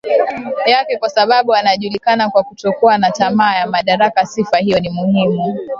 [0.65, 5.59] yake Kwa sababu anajulikana kwa kutokuwa na tamaa ya madaraka sifa hiyo ni muhimu